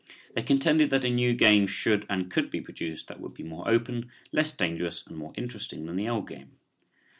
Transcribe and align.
They 0.33 0.41
contended 0.41 0.89
that 0.89 1.05
a 1.05 1.11
new 1.11 1.35
game 1.35 1.67
should 1.67 2.07
and 2.09 2.31
could 2.31 2.49
be 2.49 2.59
produced 2.59 3.07
that 3.07 3.19
would 3.19 3.35
be 3.35 3.43
more 3.43 3.69
open, 3.69 4.09
less 4.31 4.51
dangerous 4.51 5.03
and 5.05 5.15
more 5.15 5.31
interesting 5.35 5.85
than 5.85 5.95
the 5.95 6.09
old 6.09 6.27
game. 6.27 6.53